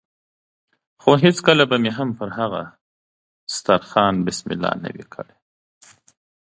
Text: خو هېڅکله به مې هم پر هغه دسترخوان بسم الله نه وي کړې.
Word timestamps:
خو 1.01 1.11
هېڅکله 1.23 1.63
به 1.69 1.77
مې 1.83 1.91
هم 1.97 2.09
پر 2.19 2.29
هغه 2.39 2.61
دسترخوان 3.49 4.15
بسم 4.27 4.47
الله 4.55 4.71
نه 4.83 4.89
وي 4.95 5.05
کړې. 5.13 5.35